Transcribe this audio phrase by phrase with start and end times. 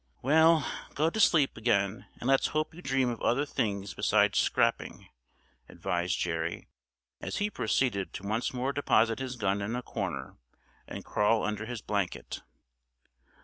[0.23, 5.09] "Well, go to sleep again, and let's hope you dream of other things besides scrapping,"
[5.69, 6.67] advised Jerry,
[7.21, 10.37] as he proceeded to once more deposit his gun in a corner,
[10.87, 12.41] and crawl under his blanket.